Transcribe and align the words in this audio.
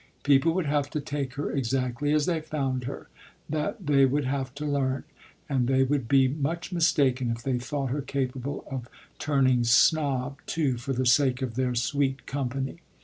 People 0.23 0.55
would 0.55 0.65
have 0.65 0.89
to 0.89 0.99
take 0.99 1.35
her 1.35 1.51
exactly 1.51 2.11
as 2.11 2.25
they 2.25 2.41
found 2.41 2.85
her 2.85 3.07
that 3.47 3.85
they 3.85 4.03
would 4.03 4.25
have 4.25 4.51
to 4.55 4.65
learn; 4.65 5.03
and 5.47 5.67
they 5.67 5.83
would 5.83 6.07
be 6.07 6.27
much 6.27 6.71
mistaken 6.71 7.29
if 7.29 7.43
they 7.43 7.59
thought 7.59 7.91
her 7.91 8.01
capable 8.01 8.65
of 8.71 8.89
turning 9.19 9.63
snob 9.63 10.37
too 10.47 10.77
for 10.77 10.91
the 10.93 11.05
sake 11.05 11.43
of 11.43 11.53
their 11.53 11.75
sweet 11.75 12.25
company. 12.25 12.77